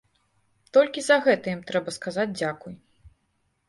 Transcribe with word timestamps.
Толькі 0.77 1.03
за 1.09 1.19
гэта 1.29 1.45
ім 1.59 1.63
трэба 1.71 1.97
сказаць 2.01 2.31
дзякуй. 2.39 2.73